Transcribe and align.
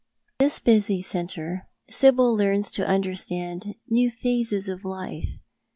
In 0.39 0.47
this 0.47 0.59
busy 0.59 1.03
centre 1.03 1.67
Sibyl 1.87 2.33
learns 2.35 2.71
to 2.71 2.87
understand 2.87 3.75
new 3.87 4.09
phases 4.09 4.67
of 4.67 4.83
life. 4.83 5.29